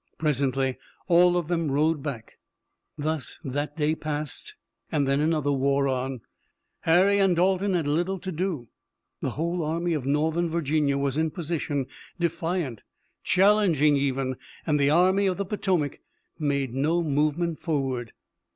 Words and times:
Presently 0.17 0.79
all 1.07 1.37
of 1.37 1.47
them 1.47 1.69
rode 1.69 2.01
back. 2.01 2.39
Thus 2.97 3.37
that 3.43 3.77
day 3.77 3.93
passed 3.93 4.55
and 4.91 5.07
then 5.07 5.19
another 5.19 5.51
wore 5.51 5.87
on. 5.87 6.21
Harry 6.79 7.19
and 7.19 7.35
Dalton 7.35 7.75
had 7.75 7.85
little 7.85 8.17
to 8.17 8.31
do. 8.31 8.69
The 9.21 9.29
whole 9.37 9.63
Army 9.63 9.93
of 9.93 10.07
Northern 10.07 10.49
Virginia 10.49 10.97
was 10.97 11.17
in 11.19 11.29
position, 11.29 11.85
defiant, 12.19 12.81
challenging 13.23 13.95
even, 13.95 14.37
and 14.65 14.79
the 14.79 14.89
Army 14.89 15.27
of 15.27 15.37
the 15.37 15.45
Potomac 15.45 15.99
made 16.39 16.73
no 16.73 17.03
movement 17.03 17.59
forward. 17.59 18.11